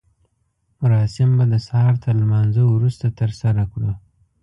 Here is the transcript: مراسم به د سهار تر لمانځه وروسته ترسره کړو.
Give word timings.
مراسم 0.81 1.29
به 1.37 1.45
د 1.53 1.55
سهار 1.67 1.93
تر 2.03 2.13
لمانځه 2.21 2.61
وروسته 2.67 3.05
ترسره 3.19 3.63
کړو. 3.71 3.91